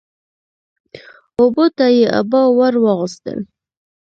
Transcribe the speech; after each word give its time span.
اوبو 1.39 1.65
ته 1.77 1.85
يې 1.97 2.05
عبا 2.19 2.41
ور 2.57 2.73
واغوستل 2.83 3.39